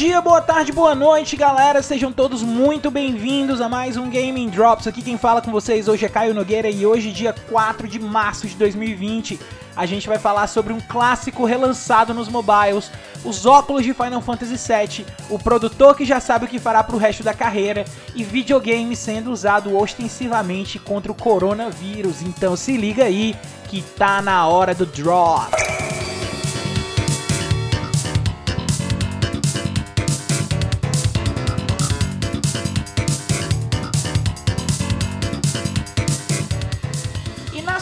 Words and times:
dia, 0.00 0.18
boa 0.22 0.40
tarde, 0.40 0.72
boa 0.72 0.94
noite, 0.94 1.36
galera. 1.36 1.82
Sejam 1.82 2.10
todos 2.10 2.42
muito 2.42 2.90
bem-vindos 2.90 3.60
a 3.60 3.68
mais 3.68 3.98
um 3.98 4.08
Gaming 4.08 4.48
Drops. 4.48 4.86
Aqui 4.86 5.02
quem 5.02 5.18
fala 5.18 5.42
com 5.42 5.50
vocês 5.50 5.88
hoje 5.88 6.06
é 6.06 6.08
Caio 6.08 6.32
Nogueira 6.32 6.70
e 6.70 6.86
hoje, 6.86 7.12
dia 7.12 7.34
4 7.50 7.86
de 7.86 7.98
março 7.98 8.46
de 8.46 8.56
2020, 8.56 9.38
a 9.76 9.84
gente 9.84 10.08
vai 10.08 10.18
falar 10.18 10.46
sobre 10.46 10.72
um 10.72 10.80
clássico 10.80 11.44
relançado 11.44 12.14
nos 12.14 12.30
mobiles, 12.30 12.90
os 13.22 13.44
óculos 13.44 13.84
de 13.84 13.92
Final 13.92 14.22
Fantasy 14.22 14.56
VII, 14.56 15.04
o 15.28 15.38
produtor 15.38 15.94
que 15.94 16.06
já 16.06 16.18
sabe 16.18 16.46
o 16.46 16.48
que 16.48 16.58
fará 16.58 16.82
pro 16.82 16.96
resto 16.96 17.22
da 17.22 17.34
carreira 17.34 17.84
e 18.14 18.24
videogame 18.24 18.96
sendo 18.96 19.30
usado 19.30 19.76
ostensivamente 19.76 20.78
contra 20.78 21.12
o 21.12 21.14
coronavírus. 21.14 22.22
Então 22.22 22.56
se 22.56 22.74
liga 22.74 23.04
aí 23.04 23.36
que 23.68 23.82
tá 23.82 24.22
na 24.22 24.46
hora 24.46 24.74
do 24.74 24.86
drop. 24.86 25.69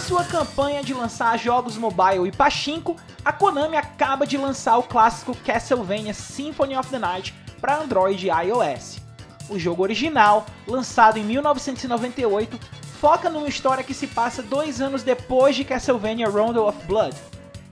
Sua 0.08 0.24
campanha 0.24 0.82
de 0.82 0.94
lançar 0.94 1.38
jogos 1.38 1.76
mobile 1.76 2.26
e 2.26 2.32
pachinko, 2.32 2.96
a 3.22 3.30
Konami 3.30 3.76
acaba 3.76 4.26
de 4.26 4.38
lançar 4.38 4.78
o 4.78 4.82
clássico 4.82 5.36
Castlevania 5.44 6.14
Symphony 6.14 6.74
of 6.78 6.88
the 6.88 6.98
Night 6.98 7.34
para 7.60 7.76
Android 7.76 8.26
e 8.26 8.30
iOS. 8.30 9.00
O 9.50 9.58
jogo 9.58 9.82
original, 9.82 10.46
lançado 10.66 11.18
em 11.18 11.24
1998, 11.24 12.58
foca 12.98 13.28
numa 13.28 13.48
história 13.48 13.84
que 13.84 13.92
se 13.92 14.06
passa 14.06 14.42
dois 14.42 14.80
anos 14.80 15.02
depois 15.02 15.54
de 15.54 15.62
Castlevania 15.62 16.30
Rondo 16.30 16.64
of 16.64 16.86
Blood. 16.86 17.14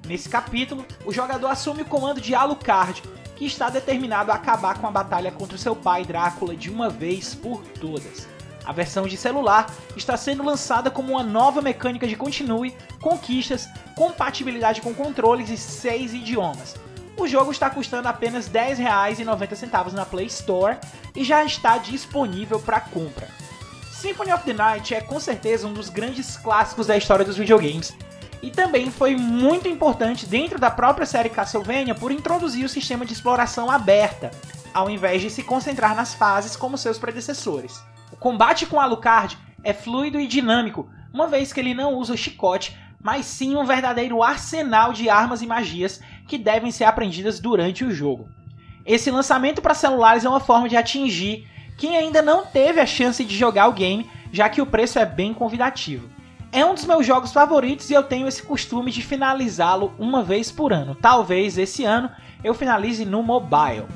Nesse 0.07 0.29
capítulo, 0.29 0.85
o 1.07 1.15
jogador 1.15 1.47
assume 1.47 1.83
o 1.83 1.87
comando 1.87 2.21
de 2.21 2.35
Alucard, 2.35 3.03
que 3.35 3.47
está 3.47 3.71
determinado 3.71 4.31
a 4.31 4.35
acabar 4.35 4.79
com 4.79 4.87
a 4.87 4.91
batalha 4.91 5.33
contra 5.33 5.57
seu 5.57 5.75
pai 5.75 6.05
Drácula 6.05 6.55
de 6.55 6.69
uma 6.69 6.91
vez 6.91 7.35
por 7.35 7.63
todas. 7.81 8.36
A 8.67 8.73
versão 8.73 9.07
de 9.07 9.17
celular 9.17 9.73
está 9.97 10.17
sendo 10.17 10.43
lançada 10.43 10.91
como 10.91 11.13
uma 11.13 11.23
nova 11.23 11.63
mecânica 11.63 12.07
de 12.07 12.17
continue, 12.17 12.75
conquistas, 13.01 13.69
compatibilidade 13.95 14.81
com 14.83 14.93
controles 14.93 15.49
e 15.49 15.57
seis 15.57 16.13
idiomas. 16.13 16.75
O 17.17 17.29
jogo 17.29 17.53
está 17.53 17.71
custando 17.71 18.09
apenas 18.09 18.47
R$ 18.49 18.59
10,90 18.59 19.93
na 19.93 20.05
Play 20.05 20.27
Store 20.27 20.77
e 21.15 21.25
já 21.25 21.45
está 21.45 21.79
disponível 21.79 22.61
para 22.61 22.81
compra. 22.81 23.29
Symphony 23.93 24.33
of 24.33 24.45
the 24.45 24.53
Night 24.53 24.95
é 24.95 25.01
com 25.01 25.19
certeza 25.19 25.67
um 25.67 25.73
dos 25.73 25.89
grandes 25.89 26.37
clássicos 26.37 26.89
da 26.89 26.97
história 26.97 27.25
dos 27.25 27.37
videogames 27.37 27.97
e 28.43 28.51
também 28.51 28.91
foi 28.91 29.17
muito 29.17 29.67
importante 29.67 30.27
dentro 30.27 30.59
da 30.59 30.71
própria 30.71 31.07
série 31.07 31.31
Castlevania 31.31 31.95
por 31.95 32.13
introduzir 32.13 32.65
o 32.67 32.69
sistema 32.69 33.07
de 33.07 33.15
exploração 33.15 33.71
aberta, 33.71 34.31
ao 34.75 34.91
invés 34.91 35.23
de 35.23 35.31
se 35.31 35.43
concentrar 35.43 35.97
nas 35.97 36.13
fases 36.13 36.55
como 36.55 36.77
seus 36.77 36.99
predecessores. 36.99 37.81
O 38.13 38.17
combate 38.17 38.67
com 38.67 38.81
Alucard 38.81 39.39
é 39.63 39.73
fluido 39.73 40.21
e 40.21 40.27
dinâmico, 40.27 40.89
uma 41.13 41.27
vez 41.27 41.53
que 41.53 41.61
ele 41.61 41.75
não 41.75 41.95
usa 41.95 42.15
o 42.15 42.17
chicote, 42.17 42.77
mas 43.03 43.27
sim 43.27 43.57
um 43.57 43.65
verdadeiro 43.65 44.23
arsenal 44.23 44.93
de 44.93 45.09
armas 45.09 45.43
e 45.43 45.47
magias 45.47 46.01
que 46.27 46.39
devem 46.39 46.71
ser 46.71 46.85
aprendidas 46.85 47.41
durante 47.41 47.85
o 47.85 47.91
jogo. 47.91 48.29
Esse 48.85 49.11
lançamento 49.11 49.61
para 49.61 49.75
celulares 49.75 50.25
é 50.25 50.29
uma 50.29 50.41
forma 50.41 50.69
de 50.69 50.77
atingir 50.77 51.49
quem 51.77 51.97
ainda 51.97 52.23
não 52.23 52.45
teve 52.47 52.81
a 52.81 52.87
chance 52.87 53.25
de 53.25 53.37
jogar 53.37 53.69
o 53.69 53.73
game, 53.73 54.09
já 54.33 54.49
que 54.49 54.63
o 54.63 54.67
preço 54.67 54.99
é 54.99 55.05
bem 55.05 55.35
convidativo. 55.35 56.09
É 56.53 56.65
um 56.65 56.75
dos 56.75 56.85
meus 56.85 57.05
jogos 57.05 57.33
favoritos 57.33 57.91
e 57.91 57.95
eu 57.95 58.03
tenho 58.03 58.29
esse 58.29 58.43
costume 58.43 58.91
de 58.91 59.03
finalizá-lo 59.03 59.93
uma 59.99 60.23
vez 60.23 60.51
por 60.51 60.73
ano. 60.73 60.95
Talvez 60.95 61.59
esse 61.59 61.85
ano 61.85 62.11
eu 62.43 62.55
finalize 62.55 63.05
no 63.05 63.23
mobile. 63.23 63.87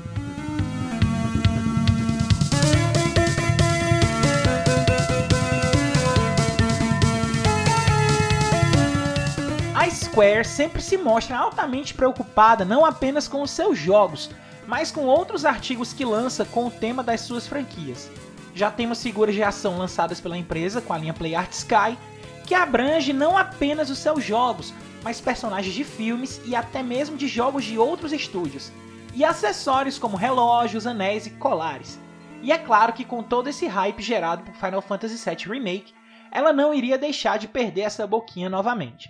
Square 10.11 10.43
sempre 10.43 10.81
se 10.81 10.97
mostra 10.97 11.37
altamente 11.37 11.93
preocupada 11.93 12.65
não 12.65 12.85
apenas 12.85 13.29
com 13.29 13.41
os 13.41 13.49
seus 13.49 13.77
jogos, 13.77 14.29
mas 14.67 14.91
com 14.91 15.05
outros 15.05 15.45
artigos 15.45 15.93
que 15.93 16.03
lança 16.03 16.43
com 16.43 16.67
o 16.67 16.71
tema 16.71 17.01
das 17.01 17.21
suas 17.21 17.47
franquias. 17.47 18.11
Já 18.53 18.69
temos 18.69 19.01
figuras 19.01 19.33
de 19.33 19.41
ação 19.41 19.77
lançadas 19.77 20.19
pela 20.19 20.37
empresa 20.37 20.81
com 20.81 20.91
a 20.91 20.97
linha 20.97 21.13
Play 21.13 21.33
Art 21.33 21.53
Sky, 21.53 21.97
que 22.45 22.53
abrange 22.53 23.13
não 23.13 23.37
apenas 23.37 23.89
os 23.89 23.99
seus 23.99 24.21
jogos, 24.21 24.73
mas 25.01 25.21
personagens 25.21 25.73
de 25.73 25.85
filmes 25.85 26.41
e 26.45 26.57
até 26.57 26.83
mesmo 26.83 27.15
de 27.15 27.29
jogos 27.29 27.63
de 27.63 27.77
outros 27.77 28.11
estúdios, 28.11 28.69
e 29.15 29.23
acessórios 29.23 29.97
como 29.97 30.17
relógios, 30.17 30.85
anéis 30.85 31.25
e 31.25 31.29
colares. 31.29 31.97
E 32.41 32.51
é 32.51 32.57
claro 32.57 32.91
que 32.91 33.05
com 33.05 33.23
todo 33.23 33.47
esse 33.47 33.65
hype 33.65 34.01
gerado 34.01 34.43
por 34.43 34.55
Final 34.55 34.81
Fantasy 34.81 35.15
VII 35.15 35.53
Remake, 35.53 35.93
ela 36.29 36.51
não 36.51 36.73
iria 36.73 36.97
deixar 36.97 37.39
de 37.39 37.47
perder 37.47 37.83
essa 37.83 38.05
boquinha 38.05 38.49
novamente. 38.49 39.09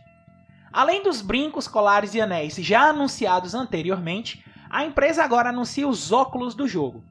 Além 0.74 1.04
dos 1.04 1.22
brincos, 1.22 1.68
colares 1.68 2.14
e 2.14 2.22
anéis 2.22 2.56
já 2.56 2.90
anunciados 2.90 3.54
anteriormente, 3.54 4.44
a 4.70 4.86
empresa 4.86 5.22
agora 5.22 5.50
anuncia 5.50 5.88
os 5.88 6.14
óculos 6.14 6.56
do 6.56 6.66
jogo. 6.66 7.04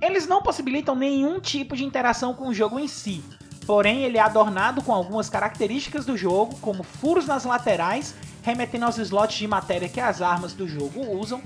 Eles 0.00 0.26
não 0.26 0.40
possibilitam 0.40 0.94
nenhum 0.94 1.40
tipo 1.40 1.76
de 1.76 1.84
interação 1.84 2.32
com 2.32 2.48
o 2.48 2.54
jogo 2.54 2.78
em 2.78 2.86
si, 2.86 3.24
porém 3.66 4.04
ele 4.04 4.18
é 4.18 4.20
adornado 4.20 4.82
com 4.82 4.92
algumas 4.92 5.28
características 5.28 6.06
do 6.06 6.16
jogo, 6.16 6.56
como 6.60 6.84
furos 6.84 7.26
nas 7.26 7.44
laterais, 7.44 8.14
remetendo 8.42 8.84
aos 8.84 8.98
slots 8.98 9.36
de 9.36 9.48
matéria 9.48 9.88
que 9.88 10.00
as 10.00 10.22
armas 10.22 10.52
do 10.52 10.68
jogo 10.68 11.00
usam, 11.16 11.42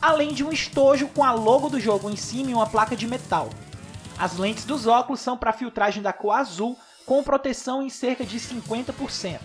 além 0.00 0.32
de 0.32 0.44
um 0.44 0.52
estojo 0.52 1.08
com 1.08 1.24
a 1.24 1.32
logo 1.32 1.68
do 1.68 1.80
jogo 1.80 2.08
em 2.10 2.16
cima 2.16 2.50
e 2.50 2.54
uma 2.54 2.66
placa 2.66 2.94
de 2.94 3.08
metal. 3.08 3.50
As 4.16 4.36
lentes 4.36 4.64
dos 4.64 4.86
óculos 4.86 5.20
são 5.20 5.36
para 5.36 5.52
filtragem 5.52 6.02
da 6.02 6.12
cor 6.12 6.32
azul, 6.32 6.78
com 7.04 7.24
proteção 7.24 7.82
em 7.82 7.88
cerca 7.88 8.24
de 8.24 8.38
50%. 8.38 9.40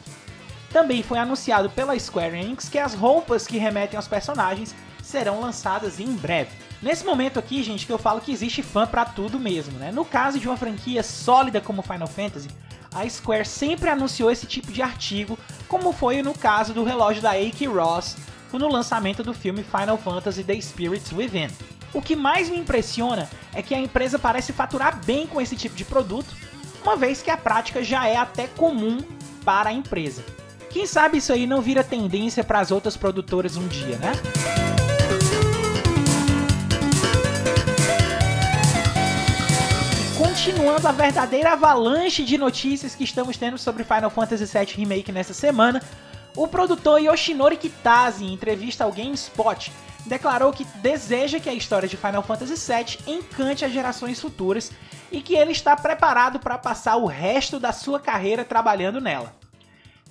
Também 0.71 1.01
foi 1.01 1.17
anunciado 1.17 1.69
pela 1.69 1.97
Square 1.97 2.37
Enix 2.37 2.69
que 2.69 2.77
as 2.77 2.93
roupas 2.93 3.47
que 3.47 3.57
remetem 3.57 3.97
aos 3.97 4.07
personagens 4.07 4.75
serão 5.01 5.39
lançadas 5.39 5.99
em 5.99 6.13
breve. 6.13 6.51
Nesse 6.81 7.05
momento 7.05 7.39
aqui, 7.39 7.63
gente, 7.63 7.85
que 7.85 7.91
eu 7.91 7.97
falo 7.97 8.21
que 8.21 8.31
existe 8.31 8.61
fã 8.61 8.85
para 8.85 9.05
tudo 9.05 9.39
mesmo, 9.39 9.79
né? 9.79 9.91
No 9.91 10.05
caso 10.05 10.39
de 10.39 10.47
uma 10.47 10.57
franquia 10.57 11.01
sólida 11.01 11.61
como 11.61 11.81
Final 11.81 12.07
Fantasy, 12.07 12.49
a 12.93 13.07
Square 13.07 13.45
sempre 13.45 13.89
anunciou 13.89 14.29
esse 14.29 14.45
tipo 14.45 14.71
de 14.71 14.81
artigo, 14.81 15.37
como 15.67 15.91
foi 15.91 16.21
no 16.21 16.33
caso 16.33 16.73
do 16.73 16.83
relógio 16.83 17.21
da 17.21 17.33
Ike 17.33 17.65
Ross 17.65 18.17
no 18.53 18.71
lançamento 18.71 19.23
do 19.23 19.33
filme 19.33 19.63
Final 19.63 19.97
Fantasy 19.97 20.43
The 20.43 20.59
Spirits 20.59 21.11
Within. 21.11 21.49
O 21.93 22.01
que 22.01 22.15
mais 22.15 22.49
me 22.49 22.57
impressiona 22.57 23.29
é 23.53 23.61
que 23.61 23.73
a 23.73 23.79
empresa 23.79 24.17
parece 24.17 24.53
faturar 24.53 25.03
bem 25.05 25.27
com 25.27 25.39
esse 25.39 25.55
tipo 25.55 25.75
de 25.75 25.85
produto, 25.85 26.35
uma 26.83 26.95
vez 26.95 27.21
que 27.21 27.29
a 27.29 27.37
prática 27.37 27.83
já 27.83 28.07
é 28.07 28.15
até 28.15 28.47
comum 28.47 28.99
para 29.43 29.69
a 29.69 29.73
empresa. 29.73 30.23
Quem 30.77 30.85
sabe 30.85 31.17
isso 31.17 31.33
aí 31.33 31.47
não 31.47 31.59
vira 31.59 31.83
tendência 31.83 32.43
para 32.43 32.59
as 32.59 32.69
outras 32.69 32.95
produtoras 32.95 33.57
um 33.57 33.67
dia, 33.67 33.97
né? 33.97 34.11
continuando 40.15 40.87
a 40.87 40.91
verdadeira 40.91 41.53
avalanche 41.53 42.23
de 42.23 42.37
notícias 42.37 42.93
que 42.93 43.03
estamos 43.03 43.37
tendo 43.37 43.57
sobre 43.57 43.83
Final 43.83 44.11
Fantasy 44.11 44.45
VII 44.45 44.75
Remake 44.75 45.11
nessa 45.11 45.33
semana, 45.33 45.81
o 46.35 46.47
produtor 46.47 47.01
Yoshinori 47.01 47.57
Kitase, 47.57 48.23
em 48.23 48.31
entrevista 48.31 48.83
ao 48.83 48.91
GameSpot, 48.91 49.71
declarou 50.05 50.53
que 50.53 50.63
deseja 50.75 51.39
que 51.39 51.49
a 51.49 51.55
história 51.55 51.89
de 51.89 51.97
Final 51.97 52.21
Fantasy 52.21 52.53
VII 52.53 53.15
encante 53.15 53.65
as 53.65 53.71
gerações 53.71 54.21
futuras 54.21 54.71
e 55.11 55.23
que 55.23 55.33
ele 55.33 55.53
está 55.53 55.75
preparado 55.75 56.39
para 56.39 56.55
passar 56.55 56.97
o 56.97 57.07
resto 57.07 57.59
da 57.59 57.73
sua 57.73 57.99
carreira 57.99 58.45
trabalhando 58.45 59.01
nela. 59.01 59.46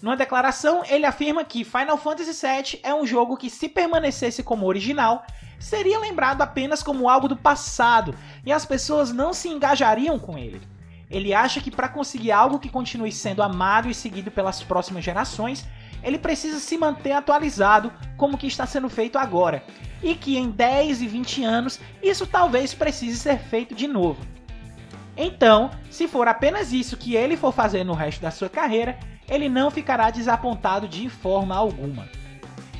Numa 0.02 0.16
declaração, 0.16 0.82
ele 0.88 1.06
afirma 1.06 1.44
que 1.44 1.64
Final 1.64 1.96
Fantasy 1.96 2.46
VII 2.46 2.80
é 2.82 2.94
um 2.94 3.06
jogo 3.06 3.36
que, 3.36 3.48
se 3.48 3.68
permanecesse 3.68 4.42
como 4.42 4.66
original, 4.66 5.24
seria 5.58 5.98
lembrado 5.98 6.42
apenas 6.42 6.82
como 6.82 7.08
algo 7.08 7.28
do 7.28 7.36
passado 7.36 8.14
e 8.44 8.52
as 8.52 8.66
pessoas 8.66 9.10
não 9.10 9.32
se 9.32 9.48
engajariam 9.48 10.18
com 10.18 10.36
ele. 10.36 10.60
Ele 11.10 11.32
acha 11.32 11.60
que 11.60 11.70
para 11.70 11.88
conseguir 11.88 12.32
algo 12.32 12.58
que 12.58 12.68
continue 12.68 13.12
sendo 13.12 13.42
amado 13.42 13.88
e 13.88 13.94
seguido 13.94 14.30
pelas 14.30 14.62
próximas 14.62 15.04
gerações, 15.04 15.66
ele 16.02 16.18
precisa 16.18 16.58
se 16.58 16.76
manter 16.76 17.12
atualizado 17.12 17.92
como 18.16 18.36
que 18.36 18.46
está 18.46 18.66
sendo 18.66 18.88
feito 18.88 19.16
agora, 19.16 19.64
e 20.02 20.14
que 20.14 20.36
em 20.36 20.50
10 20.50 21.02
e 21.02 21.06
20 21.06 21.44
anos 21.44 21.80
isso 22.02 22.26
talvez 22.26 22.74
precise 22.74 23.18
ser 23.18 23.38
feito 23.38 23.74
de 23.74 23.86
novo. 23.86 24.20
Então, 25.16 25.70
se 25.90 26.06
for 26.06 26.28
apenas 26.28 26.72
isso 26.72 26.96
que 26.96 27.14
ele 27.14 27.36
for 27.36 27.52
fazer 27.52 27.84
no 27.84 27.94
resto 27.94 28.20
da 28.20 28.30
sua 28.30 28.50
carreira, 28.50 28.98
ele 29.28 29.48
não 29.48 29.70
ficará 29.70 30.10
desapontado 30.10 30.88
de 30.88 31.08
forma 31.08 31.54
alguma. 31.54 32.08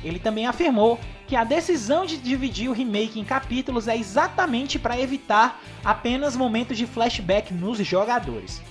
Ele 0.03 0.19
também 0.19 0.45
afirmou 0.45 0.99
que 1.27 1.35
a 1.35 1.43
decisão 1.43 2.05
de 2.05 2.17
dividir 2.17 2.69
o 2.69 2.73
remake 2.73 3.19
em 3.19 3.25
capítulos 3.25 3.87
é 3.87 3.97
exatamente 3.97 4.79
para 4.79 4.99
evitar 4.99 5.61
apenas 5.83 6.35
momentos 6.35 6.77
de 6.77 6.87
flashback 6.87 7.53
nos 7.53 7.77
jogadores. 7.79 8.61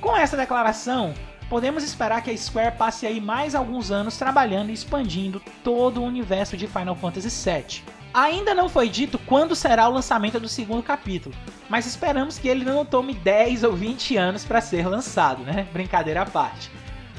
Com 0.00 0.16
essa 0.16 0.36
declaração, 0.36 1.14
podemos 1.48 1.82
esperar 1.82 2.22
que 2.22 2.30
a 2.30 2.36
Square 2.36 2.76
passe 2.76 3.06
aí 3.06 3.20
mais 3.20 3.54
alguns 3.54 3.90
anos 3.90 4.16
trabalhando 4.16 4.70
e 4.70 4.74
expandindo 4.74 5.42
todo 5.64 6.00
o 6.00 6.04
universo 6.04 6.56
de 6.56 6.66
Final 6.66 6.94
Fantasy 6.94 7.28
VII. 7.28 7.82
Ainda 8.12 8.54
não 8.54 8.68
foi 8.68 8.88
dito 8.88 9.18
quando 9.20 9.54
será 9.54 9.88
o 9.88 9.92
lançamento 9.92 10.40
do 10.40 10.48
segundo 10.48 10.82
capítulo, 10.82 11.34
mas 11.68 11.86
esperamos 11.86 12.38
que 12.38 12.48
ele 12.48 12.64
não 12.64 12.84
tome 12.84 13.14
10 13.14 13.62
ou 13.64 13.72
20 13.72 14.16
anos 14.16 14.44
para 14.44 14.60
ser 14.60 14.88
lançado, 14.88 15.42
né? 15.44 15.66
Brincadeira 15.72 16.22
à 16.22 16.26
parte. 16.26 16.70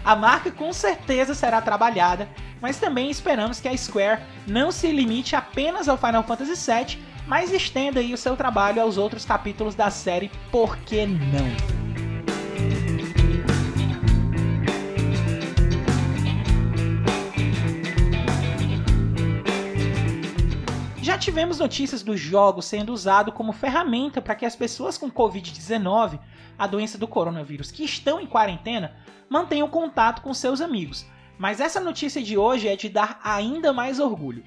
A 0.03 0.15
marca 0.15 0.51
com 0.51 0.74
certeza 0.74 1.33
será 1.33 1.62
trabalhada, 1.62 2.27
mas 2.59 2.77
também 2.77 3.09
esperamos 3.09 3.59
que 3.59 3.68
a 3.68 3.77
Square 3.77 4.21
não 4.48 4.71
se 4.71 4.92
limite 4.92 5.36
apenas 5.36 5.88
ao 5.88 5.98
Final 5.98 6.24
Fantasy 6.24 6.71
VII, 6.71 7.00
mas 7.27 7.51
estenda 7.51 8.00
aí 8.00 8.13
o 8.13 8.18
seu 8.18 8.36
trabalho 8.36 8.81
aos 8.81 8.98
outros 8.98 9.25
capítulos 9.25 9.75
da 9.75 9.89
série, 9.89 10.31
por 10.51 10.77
que 10.77 11.06
não? 11.06 11.81
Tivemos 21.21 21.59
notícias 21.59 22.01
dos 22.01 22.19
jogos 22.19 22.65
sendo 22.65 22.91
usado 22.91 23.31
como 23.31 23.53
ferramenta 23.53 24.19
para 24.19 24.33
que 24.33 24.44
as 24.44 24.56
pessoas 24.56 24.97
com 24.97 25.09
Covid-19, 25.09 26.19
a 26.57 26.65
doença 26.65 26.97
do 26.97 27.07
coronavírus, 27.07 27.71
que 27.71 27.83
estão 27.83 28.19
em 28.19 28.25
quarentena, 28.25 28.95
mantenham 29.29 29.69
contato 29.69 30.23
com 30.23 30.33
seus 30.33 30.62
amigos. 30.62 31.06
Mas 31.38 31.59
essa 31.59 31.79
notícia 31.79 32.23
de 32.23 32.39
hoje 32.39 32.68
é 32.68 32.75
de 32.75 32.89
dar 32.89 33.19
ainda 33.23 33.71
mais 33.71 34.00
orgulho. 34.00 34.44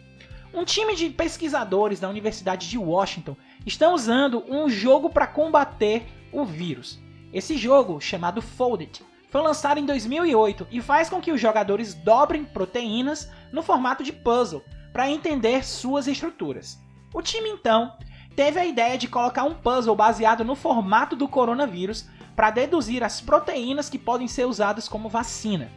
Um 0.53 0.65
time 0.65 0.97
de 0.97 1.11
pesquisadores 1.11 2.01
da 2.01 2.09
Universidade 2.09 2.69
de 2.69 2.77
Washington 2.77 3.37
está 3.65 3.89
usando 3.89 4.45
um 4.49 4.69
jogo 4.69 5.09
para 5.09 5.29
combater 5.29 6.05
o 6.33 6.45
vírus. 6.45 7.01
Esse 7.33 7.57
jogo, 7.57 8.01
chamado 8.01 8.43
Folded, 8.43 9.01
foi 9.31 9.41
lançado 9.41 9.79
em 9.79 9.87
2008 9.87 10.67
e 10.73 10.81
faz 10.81 11.09
com 11.09 11.21
que 11.21 11.31
os 11.31 11.41
jogadores 11.41 11.95
dobrem 11.95 12.45
proteínas 12.45 13.31
no 13.53 13.63
formato 13.63 14.03
de 14.03 14.13
puzzle 14.13 14.65
para 14.95 15.11
entender 15.11 15.65
suas 15.65 16.07
estruturas. 16.07 16.81
O 17.13 17.21
time 17.21 17.49
então 17.49 17.95
teve 18.37 18.61
a 18.61 18.65
ideia 18.65 18.97
de 18.97 19.09
colocar 19.09 19.43
um 19.43 19.53
puzzle 19.53 19.97
baseado 19.97 20.45
no 20.45 20.55
formato 20.55 21.17
do 21.17 21.27
coronavírus 21.27 22.09
para 22.37 22.53
deduzir 22.53 23.03
as 23.03 23.21
proteínas 23.21 23.91
que 23.91 23.99
podem 23.99 24.29
ser 24.29 24.47
usadas 24.47 24.89
como 24.89 25.09
vacina. 25.09 25.69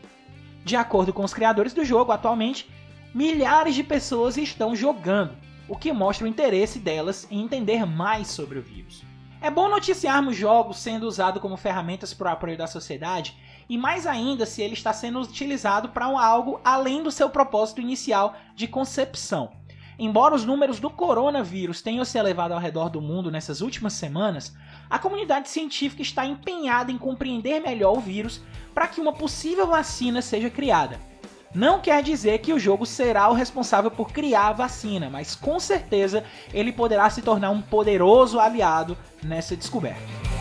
De 0.64 0.76
acordo 0.76 1.12
com 1.12 1.24
os 1.24 1.34
criadores 1.34 1.74
do 1.74 1.84
jogo, 1.84 2.12
atualmente, 2.12 2.70
milhares 3.12 3.74
de 3.74 3.84
pessoas 3.84 4.38
estão 4.38 4.76
jogando, 4.76 5.36
o 5.68 5.76
que 5.76 5.92
mostra 5.92 6.26
o 6.26 6.30
interesse 6.30 6.78
delas 6.78 7.28
em 7.32 7.42
entender 7.42 7.88
mais 7.88 8.28
sobre 8.28 8.60
o 8.60 8.62
vírus. 8.62 9.04
É 9.42 9.50
bom 9.50 9.68
noticiarmos 9.68 10.36
jogos 10.36 10.78
sendo 10.78 11.08
usados 11.08 11.42
como 11.42 11.58
ferramentas 11.58 12.14
para 12.14 12.30
o 12.30 12.34
apoio 12.34 12.58
da 12.58 12.68
sociedade 12.68 13.36
e 13.70 13.78
mais 13.78 14.06
ainda 14.06 14.46
se 14.46 14.62
ele 14.62 14.74
está 14.74 14.94
sendo 14.94 15.20
utilizado 15.20 15.90
para 15.90 16.06
algo 16.06 16.60
além 16.64 17.04
do 17.04 17.12
seu 17.12 17.30
propósito 17.30 17.82
inicial 17.82 18.36
de 18.56 18.68
concepção. 18.68 19.52
Embora 20.00 20.36
os 20.36 20.46
números 20.46 20.80
do 20.80 20.90
coronavírus 20.90 21.82
tenham 21.82 22.06
se 22.06 22.20
elevado 22.20 22.54
ao 22.54 22.60
redor 22.60 22.90
do 22.90 23.02
mundo 23.02 23.32
nessas 23.32 23.62
últimas 23.62 23.94
semanas, 23.94 24.54
a 24.88 25.00
comunidade 25.00 25.50
científica 25.50 26.04
está 26.04 26.26
empenhada 26.26 26.92
em 26.92 26.98
compreender 26.98 27.60
melhor 27.60 27.98
o 27.98 28.00
vírus 28.00 28.42
para 28.76 28.88
que 28.88 29.02
uma 29.02 29.12
possível 29.12 29.66
vacina 29.66 30.22
seja 30.22 30.52
criada. 30.52 31.00
Não 31.54 31.80
quer 31.80 32.04
dizer 32.04 32.38
que 32.40 32.54
o 32.54 32.60
jogo 32.60 32.86
será 32.86 33.28
o 33.30 33.34
responsável 33.34 33.90
por 33.90 34.12
criar 34.12 34.50
a 34.50 34.54
vacina, 34.54 35.10
mas 35.10 35.36
com 35.36 35.60
certeza 35.60 36.24
ele 36.54 36.72
poderá 36.72 37.10
se 37.10 37.24
tornar 37.24 37.50
um 37.50 37.62
poderoso 37.62 38.40
aliado 38.40 38.96
nessa 39.24 39.56
descoberta. 39.56 40.37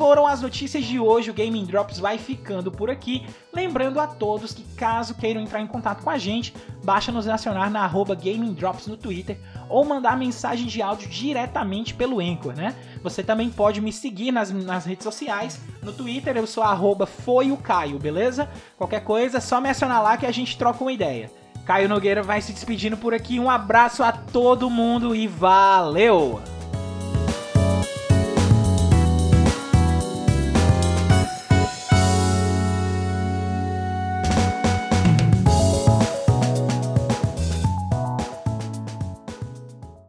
Foram 0.00 0.26
as 0.26 0.40
notícias 0.40 0.86
de 0.86 0.98
hoje. 0.98 1.30
O 1.30 1.34
Gaming 1.34 1.66
Drops 1.66 1.98
vai 1.98 2.16
ficando 2.16 2.72
por 2.72 2.88
aqui. 2.88 3.26
Lembrando 3.52 4.00
a 4.00 4.06
todos 4.06 4.54
que, 4.54 4.62
caso 4.74 5.14
queiram 5.14 5.42
entrar 5.42 5.60
em 5.60 5.66
contato 5.66 6.02
com 6.02 6.08
a 6.08 6.16
gente, 6.16 6.54
basta 6.82 7.12
nos 7.12 7.28
acionar 7.28 7.70
na 7.70 7.84
arroba 7.84 8.14
Gaming 8.14 8.54
Drops 8.54 8.86
no 8.86 8.96
Twitter 8.96 9.38
ou 9.68 9.84
mandar 9.84 10.16
mensagem 10.16 10.66
de 10.66 10.80
áudio 10.80 11.06
diretamente 11.06 11.92
pelo 11.92 12.18
Anchor, 12.18 12.54
né? 12.54 12.74
Você 13.02 13.22
também 13.22 13.50
pode 13.50 13.82
me 13.82 13.92
seguir 13.92 14.32
nas, 14.32 14.50
nas 14.50 14.86
redes 14.86 15.04
sociais. 15.04 15.60
No 15.82 15.92
Twitter 15.92 16.34
eu 16.34 16.46
sou 16.46 16.62
arroba 16.62 17.06
Caio, 17.62 17.98
beleza? 17.98 18.48
Qualquer 18.78 19.04
coisa, 19.04 19.36
é 19.36 19.40
só 19.40 19.60
me 19.60 19.68
acionar 19.68 20.02
lá 20.02 20.16
que 20.16 20.24
a 20.24 20.32
gente 20.32 20.56
troca 20.56 20.82
uma 20.82 20.92
ideia. 20.92 21.30
Caio 21.66 21.90
Nogueira 21.90 22.22
vai 22.22 22.40
se 22.40 22.54
despedindo 22.54 22.96
por 22.96 23.12
aqui. 23.12 23.38
Um 23.38 23.50
abraço 23.50 24.02
a 24.02 24.12
todo 24.12 24.70
mundo 24.70 25.14
e 25.14 25.28
valeu! 25.28 26.40